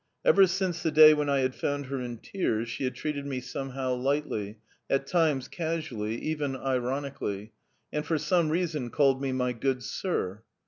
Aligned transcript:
Ever 0.25 0.47
since 0.47 0.81
the 0.81 0.89
day 0.89 1.13
when 1.13 1.29
I 1.29 1.41
had 1.41 1.53
found 1.53 1.85
her 1.85 2.01
in 2.01 2.17
tears 2.17 2.67
she 2.67 2.85
had 2.85 2.95
treated 2.95 3.27
me 3.27 3.39
somehow 3.39 3.93
lightly, 3.93 4.57
at 4.89 5.05
times 5.05 5.47
casually, 5.47 6.15
even 6.15 6.55
ironically, 6.57 7.51
and 7.93 8.03
for 8.03 8.17
some 8.17 8.49
reason 8.49 8.89
called 8.89 9.21
me 9.21 9.31
"My 9.31 9.53
good 9.53 9.83
sir." 9.83 10.41